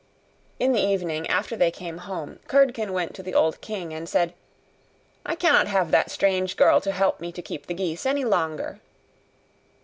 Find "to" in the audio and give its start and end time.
3.13-3.21, 6.81-6.91, 7.31-7.41